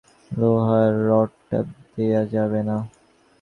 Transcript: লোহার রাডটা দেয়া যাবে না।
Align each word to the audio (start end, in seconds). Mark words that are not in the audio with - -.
লোহার 0.31 0.91
রাডটা 1.07 1.59
দেয়া 1.93 2.21
যাবে 2.33 2.61
না। 2.69 2.77